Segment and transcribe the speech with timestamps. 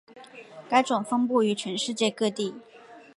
[0.67, 2.55] 该种分布于全世界各地。